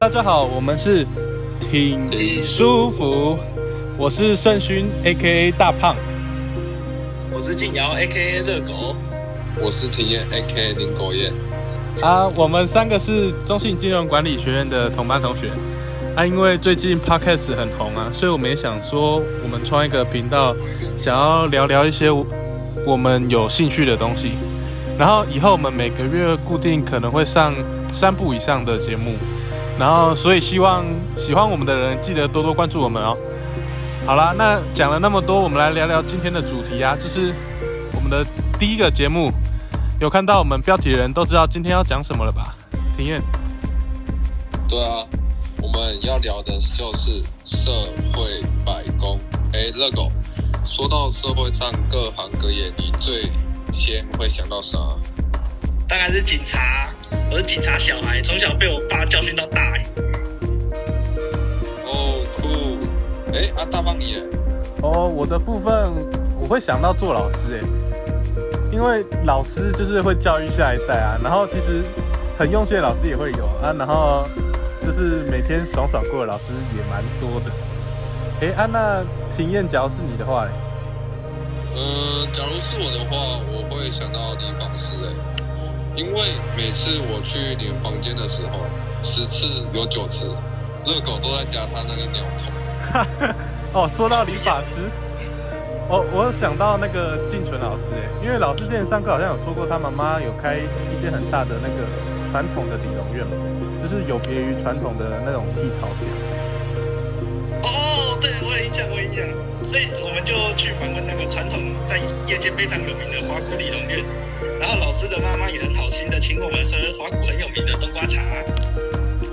[0.00, 1.04] 大家好，我们是
[1.58, 2.08] 挺
[2.46, 3.36] 舒服，
[3.96, 5.96] 我是盛勋 A.K.A 大胖，
[7.32, 8.94] 我是静瑶 A.K.A 热狗，
[9.60, 11.32] 我是庭燕 A.K.A 林狗燕。
[12.00, 15.50] 啊，我们三个是中信金融管理学院的同班同学。
[16.14, 20.54] 啊，因为最近 Podcast 很红啊，所以我们也想说，我们创一个频道，
[20.96, 22.08] 想要聊聊一些
[22.86, 24.30] 我们有兴趣的东西。
[24.96, 27.52] 然后以后我们每个月固定可能会上
[27.92, 29.16] 三部以上的节目。
[29.78, 30.84] 然后，所以希望
[31.16, 33.16] 喜欢我们的人记得多多关注我们哦。
[34.04, 37.32] 好啦，那讲了那么多，我们来聊聊今天的主题啊，就是
[37.94, 38.26] 我们的
[38.58, 39.32] 第一个节目。
[40.00, 42.56] 有看到我们标题的人都知道今天要讲什么了吧？
[42.96, 43.22] 庭院。
[44.68, 45.06] 对啊，
[45.62, 47.70] 我们要聊的就是社
[48.14, 49.18] 会百工。
[49.52, 50.10] 哎，乐狗，
[50.64, 53.30] 说到社会上各行各业，你最
[53.72, 54.78] 先会想到啥？
[55.88, 56.88] 当然是警察。
[57.30, 59.60] 我是警察小孩，从小被我爸教训到大。
[61.84, 62.78] 哦，酷！
[63.34, 64.24] 哎，阿大帮你了。
[64.82, 65.92] 哦，我的部分
[66.40, 67.60] 我会想到做老师哎，
[68.72, 71.18] 因为老师就是会教育下一代啊。
[71.22, 71.82] 然后其实
[72.38, 73.74] 很用心的老师也会有啊。
[73.78, 74.26] 然后
[74.82, 77.52] 就是每天爽爽过的老师也蛮多的。
[78.40, 80.48] 哎，安娜秦燕，假如是你的话，
[81.76, 83.18] 嗯，假如是我的话，
[83.52, 85.12] 我会想到理发师哎。
[85.98, 88.60] 因为每次我去你房间的时候，
[89.02, 90.26] 十次有九次，
[90.86, 93.34] 热狗都在夹他那个鸟头。
[93.82, 94.78] 哦，说到理发师，
[95.90, 101.82] 哦，我想到那个静纯老师哎，因为老师之前上课好像有说过，他妈妈有开一间很大的那个
[102.30, 103.34] 传统的理容院嘛，
[103.82, 106.06] 就是有别于传统的那种剃头店。
[107.66, 109.24] 哦，对，我有印象，我有印象，
[109.66, 114.04] 所以我们就去访问那个传统在业界非常有名的华古理容院。
[114.58, 118.20] 然后老师的妈妈也很好心的，请我们喝华谷很有名的冬瓜茶。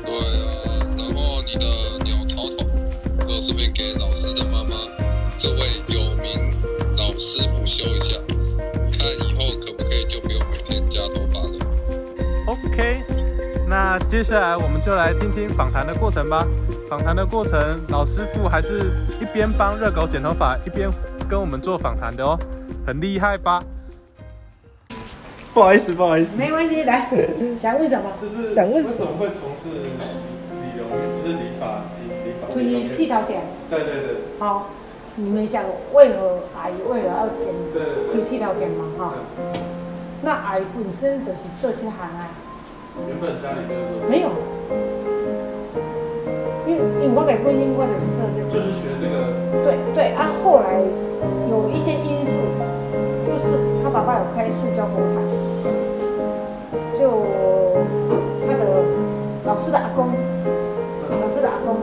[0.06, 1.66] 对啊，然后你的
[2.06, 2.68] 鸟巢头，
[3.28, 4.78] 我顺便给老师的妈妈
[5.38, 6.54] 这位有名
[6.96, 8.14] 老师傅修一下，
[8.92, 11.58] 看以后可不可以就不用每天夹头发了。
[12.48, 13.02] OK，
[13.68, 16.46] 那接下来我们就来听听访谈的过程吧。
[16.88, 17.60] 访谈的过程，
[17.90, 20.88] 老师傅还是一边帮热狗剪头发，一边
[21.28, 22.38] 跟我们做访谈的哦，
[22.86, 23.60] 很厉害吧？
[25.52, 27.10] 不好意思，不好意思，没关系，来，
[27.58, 28.12] 想问什么？
[28.22, 30.88] 就是想问为什么会从事理容，
[31.24, 33.42] 就是理发、理理发、剃剃头店。
[33.68, 34.16] 对对对。
[34.38, 34.70] 好，
[35.16, 37.52] 你们想为何阿姨为了要剪
[38.14, 38.86] 开剃头店嘛？
[39.00, 39.14] 哈。
[40.22, 42.30] 那阿姨本身就是做这行啊。
[43.08, 43.80] 原本家里没有。
[44.10, 44.30] 没有。
[46.68, 48.42] 因为因为我给父亲过的是这些。
[48.50, 49.14] 就是学这个。
[49.64, 50.80] 对对啊，后来
[51.50, 52.32] 有一些因素，
[53.24, 55.22] 就是他爸爸有开塑胶工厂。
[56.98, 57.12] 就
[58.48, 58.64] 他的
[59.46, 60.08] 老师的阿公，
[61.22, 61.76] 老师的阿公，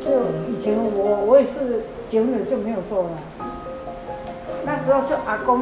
[0.00, 0.10] 就
[0.50, 3.10] 以前我我也是结婚了就没有做了。
[4.64, 5.60] 那时候就阿公，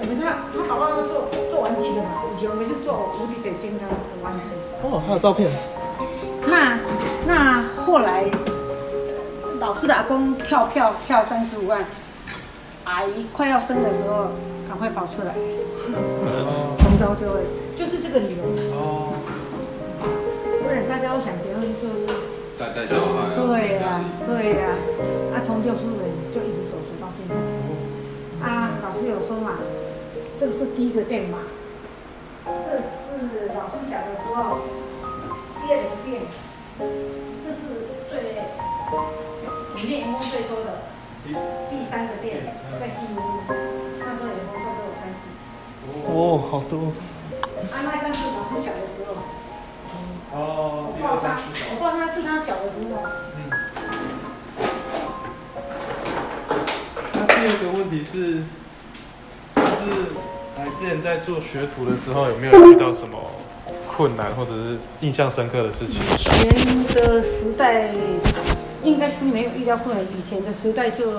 [0.00, 4.44] 我们他他爸爸做做玩具的嘛，以前我们是做无敌铁金刚的玩具。
[4.82, 5.50] 哦，还有照片。
[6.46, 6.78] 那
[7.26, 8.24] 那后来
[9.58, 11.84] 老师的阿公跳票跳三十五万，
[12.84, 14.30] 阿姨快要生的时候
[14.68, 15.34] 赶快跑出来。
[16.98, 17.40] 就就会
[17.76, 18.42] 就是这个理由。
[18.74, 19.14] 哦，
[20.62, 22.06] 不然大家都想结婚就是
[22.58, 24.74] 带带小孩，对呀对呀，
[25.34, 27.34] 啊从六十人就一直走走到现在，
[28.46, 29.58] 啊老师有说嘛，
[30.38, 31.38] 这个是第一个店嘛，
[32.44, 34.58] 这是老师小的时候
[35.66, 36.22] 第二个店，
[37.44, 37.58] 这是
[38.08, 38.38] 最
[39.74, 40.86] 里面员工最多的
[41.24, 43.42] 第三个店在西门路，
[43.98, 45.42] 那时候员工差不多有三四十。
[46.06, 46.94] 哦，好多。
[47.72, 49.10] 啊，那张是老师小的时候。
[50.32, 50.94] 哦。
[50.94, 53.02] 我抱他，我抱他是他小的时候。
[53.34, 53.50] 嗯。
[57.12, 58.44] 那第二个问题是，
[60.78, 63.18] 之前在做学徒的时候，有没有遇到什么
[63.90, 66.00] 困难或者是印象深刻的事情？
[66.04, 66.16] 以
[66.84, 67.90] 前的时代
[68.84, 71.10] 应该是没有遇到困难，以前的时代就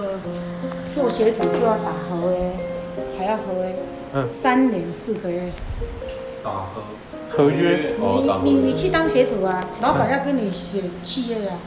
[0.95, 2.51] 做学徒就要打合约，
[3.17, 3.75] 还要合约。
[4.31, 5.51] 三年四个月，
[6.41, 6.81] 打合
[7.29, 7.95] 合约。
[7.99, 11.57] 你你你去当学徒啊，老板要跟你写契约啊。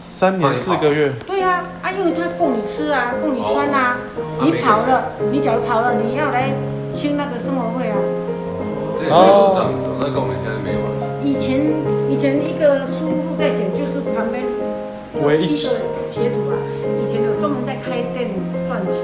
[0.00, 1.12] 三年四个月。
[1.26, 3.98] 对啊，啊，因为他供你吃啊，供你穿啊。
[4.40, 6.50] 你跑了，你假如跑了，你要来
[6.92, 7.96] 清那个生活费啊。
[9.10, 9.70] 哦。
[10.00, 10.90] 那供你现在没有了。
[11.24, 11.60] 以前
[12.10, 14.42] 以前一个叔父在讲，就是旁边
[15.14, 15.70] 有七个
[16.06, 16.58] 学徒啊。
[17.00, 18.30] 以前有专门在开店
[18.66, 19.00] 赚钱，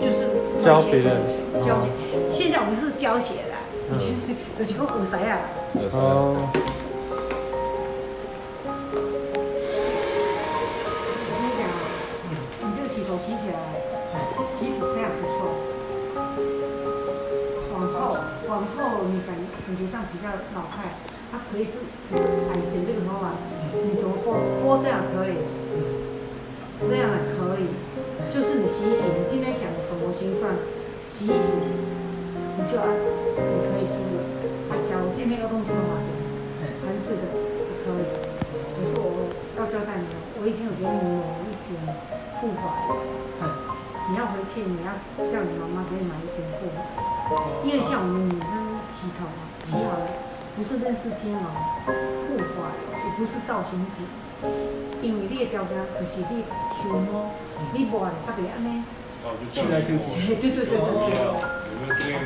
[0.00, 0.28] 就是
[0.62, 1.24] 教别人
[1.60, 1.90] 教钱。
[2.30, 3.54] 现在我们是教学的，
[3.94, 4.10] 以前
[4.58, 5.40] 就是讲耳塞啊。
[5.92, 6.36] 哦。
[19.66, 21.00] 感感觉上比较老派，
[21.32, 21.80] 啊可以是
[22.10, 23.40] 可是哎剪这个头发，
[23.88, 25.40] 你怎么拨拨这样可以，
[26.84, 27.72] 这样也可以，
[28.28, 30.52] 就是你洗洗，你今天想什么形状，
[31.08, 31.56] 洗一洗，
[32.60, 34.20] 你就按你可以梳了。
[34.68, 36.12] 啊，假如今天要弄这个发型，
[36.84, 38.04] 韩式的也可以。
[38.76, 41.80] 可是我要交代你了，我已经有给你有一点
[42.44, 43.00] 护发了。
[44.10, 44.92] 你要回去，你要
[45.32, 46.84] 叫你妈妈给你买一瓶护发，
[47.64, 50.06] 因为像我们女生洗头啊，洗好了
[50.56, 51.40] 不是认识金毛
[51.86, 52.72] 护发，
[53.04, 54.06] 也不是造型品，
[55.00, 57.30] 因为你的条件就是你修毛，
[57.72, 58.82] 你抹了特别安尼，
[59.24, 60.78] 哦，就气来 Q 对对对对对
[61.10, 61.62] 对。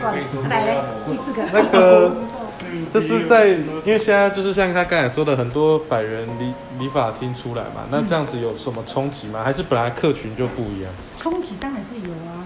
[0.00, 0.14] 断
[0.50, 1.42] 来嘞，第四个。
[1.52, 2.14] 那个
[2.92, 9.42] 这是在，因为现在就是像他刚才说的，很多百元理理发厅出来嘛，那这样子有什么冲击吗？
[9.42, 10.92] 还是本来客群就不一样？
[11.16, 12.44] 冲击当然是有啊，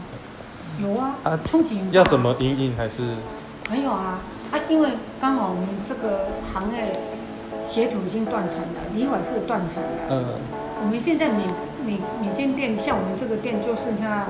[0.80, 2.76] 有啊，啊冲击要怎么应应？
[2.76, 3.02] 还是
[3.70, 4.20] 没有啊
[4.50, 6.92] 啊，因为刚好我们这个行业
[7.64, 10.10] 学徒已经断层了，理发是断层的。
[10.10, 10.24] 嗯
[10.82, 11.44] 我们现在每
[11.84, 14.24] 每每间店，像我们这个店就剩下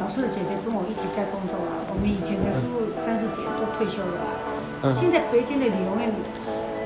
[0.00, 1.84] 老师的姐姐跟我一起在工作啊。
[1.92, 6.08] 我们以前的师傅三四姐都退休了啊、嗯，现在北京的理容院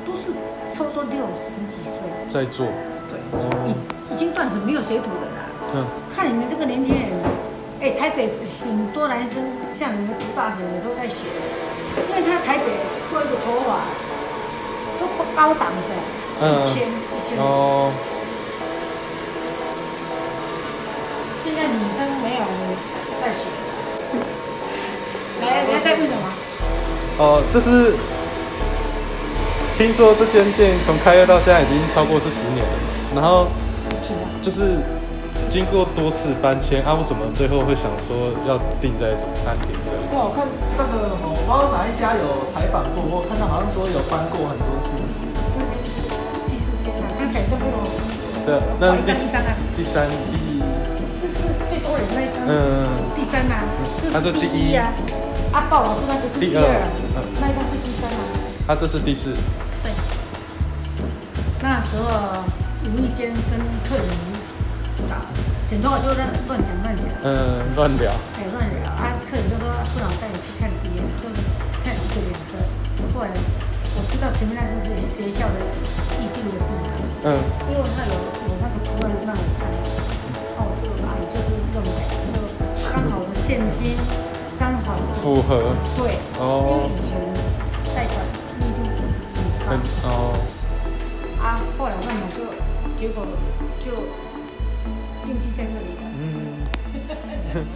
[0.02, 0.34] 都是
[0.74, 1.94] 差不多六十几岁，
[2.26, 2.66] 在做，
[3.06, 5.46] 对，哦已已经断层没有学徒了啦。
[5.78, 7.06] 嗯看你们这个年轻人，
[7.86, 11.22] 哎、台北很多男生像你们读大学的都在学，
[12.08, 12.64] 因为他台北
[13.10, 13.84] 做一个头发
[15.00, 15.90] 都不高档的，
[16.40, 17.38] 嗯一千一千。
[17.38, 17.90] 哦，
[21.42, 22.44] 现在女生没有
[23.20, 23.40] 在学。
[25.40, 26.24] 来，来再问什么？
[27.18, 27.94] 哦，这是
[29.76, 32.72] 听说这间店从开业到现在已经超过是十年了，
[33.14, 33.48] 然后
[34.40, 34.78] 就是
[35.54, 40.02] 经过多次搬迁啊，为什么最后会想说要定在餐厅这里？
[40.10, 40.42] 哇，我看
[40.74, 44.90] 那个我不知道哪一家有采访过，我看到好像说有搬过很多次。
[46.50, 47.78] 第四天了，刚才都没有。
[48.42, 50.58] 对，那第第三啊，第三第
[51.22, 52.42] 这是最多人那一张。
[52.50, 53.62] 嗯第三啊，
[54.10, 54.90] 他这是是第一第一啊。
[55.54, 56.82] 阿豹老师那个是第第二二，
[57.14, 58.18] 嗯那一张是第三啊。
[58.66, 59.30] 他这是第四，
[59.86, 59.94] 对。
[61.62, 62.42] 那时候
[62.90, 63.54] 无意间跟
[63.86, 64.10] 客人
[65.06, 65.22] 打
[65.66, 71.28] 剪头发就乱乱讲乱讲，嗯，乱聊，哎乱聊啊，客人就说不然我带你去看别人，就
[71.82, 72.60] 看一个两个。
[73.14, 73.30] 后来
[73.96, 75.56] 我知道前面那个是学校的
[76.20, 77.36] 预定的地方，嗯。
[77.64, 79.64] 因为他有有那个图案让我看，
[80.52, 81.88] 那我就啊就是认为
[82.28, 82.36] 就
[82.92, 83.96] 刚好的现金，
[84.58, 87.16] 刚好这个符合，对，哦因为以前
[87.96, 88.20] 贷款
[88.60, 88.84] 利率
[89.64, 90.04] 很很高。
[90.04, 90.36] 哦，
[91.40, 92.44] 啊，后来慢慢就，
[93.00, 93.24] 结果
[93.80, 93.90] 就
[95.26, 96.02] 用记在这里了，
[97.54, 97.66] 嗯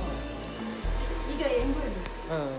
[1.30, 1.76] 一个缘分。
[2.30, 2.32] 嗯。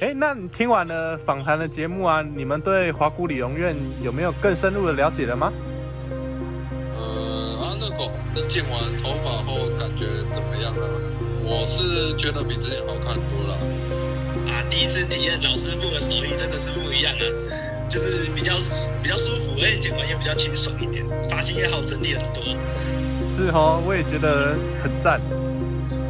[0.00, 5.52] 哎，那你听完了访谈的节目啊，你们对华谷理容院有没有更深入的了解了吗？
[6.94, 7.00] 呃，
[7.60, 10.84] 阿乐狗你剪完头发后感觉怎么样啊？
[11.44, 13.54] 我是觉得比之前好看多了。
[14.50, 17.20] 啊，第一次体验老师傅的手艺真的是不一样啊，
[17.90, 18.54] 就是比较
[19.02, 22.42] 比较舒服，而且剪完也比较清爽一点，发型也好整理很多。
[23.36, 25.20] 是哦，我也觉得很赞，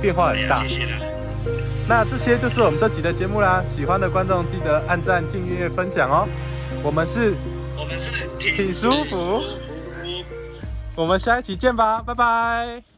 [0.01, 0.69] 变化很大谢。
[0.69, 0.99] 谢啦。
[1.89, 6.29] 那这些就是我们这集的节目啦，喜欢的观众记得按赞、订阅、分享哦。
[6.83, 7.35] 我们是，
[7.77, 9.43] 我们是挺舒服
[10.95, 12.90] 我们下一期见吧，拜拜。